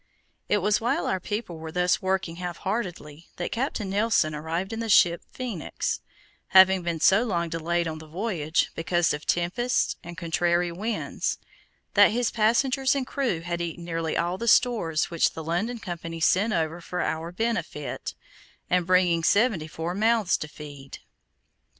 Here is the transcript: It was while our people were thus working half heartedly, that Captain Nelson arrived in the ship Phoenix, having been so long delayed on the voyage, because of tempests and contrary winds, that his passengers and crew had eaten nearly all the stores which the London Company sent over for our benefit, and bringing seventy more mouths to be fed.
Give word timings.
It 0.49 0.63
was 0.63 0.81
while 0.81 1.05
our 1.05 1.19
people 1.19 1.59
were 1.59 1.71
thus 1.71 2.01
working 2.01 2.37
half 2.37 2.57
heartedly, 2.57 3.27
that 3.35 3.51
Captain 3.51 3.91
Nelson 3.91 4.33
arrived 4.33 4.73
in 4.73 4.79
the 4.79 4.89
ship 4.89 5.21
Phoenix, 5.31 5.99
having 6.47 6.81
been 6.81 6.99
so 6.99 7.21
long 7.23 7.49
delayed 7.49 7.87
on 7.87 7.99
the 7.99 8.07
voyage, 8.07 8.71
because 8.73 9.13
of 9.13 9.27
tempests 9.27 9.97
and 10.03 10.17
contrary 10.17 10.71
winds, 10.71 11.37
that 11.93 12.09
his 12.09 12.31
passengers 12.31 12.95
and 12.95 13.05
crew 13.05 13.41
had 13.41 13.61
eaten 13.61 13.85
nearly 13.85 14.17
all 14.17 14.39
the 14.39 14.47
stores 14.47 15.11
which 15.11 15.33
the 15.33 15.43
London 15.43 15.77
Company 15.77 16.19
sent 16.19 16.51
over 16.51 16.81
for 16.81 17.01
our 17.03 17.31
benefit, 17.31 18.15
and 18.71 18.87
bringing 18.87 19.23
seventy 19.23 19.69
more 19.77 19.93
mouths 19.93 20.35
to 20.37 20.47
be 20.47 20.87
fed. 20.93 20.99